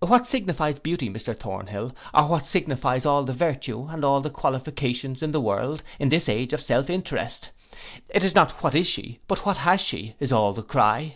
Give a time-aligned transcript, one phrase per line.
[0.00, 1.94] What signifies beauty, Mr Thornhill?
[2.12, 6.28] or what signifies all the virtue, and all the qualifications in the world, in this
[6.28, 7.50] age of self interest?
[8.08, 9.20] It is not, what is she?
[9.28, 10.16] but what has she?
[10.18, 11.14] is all the cry.